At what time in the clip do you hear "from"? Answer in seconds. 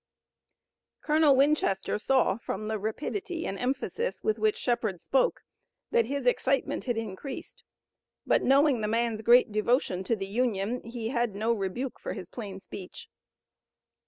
2.39-2.67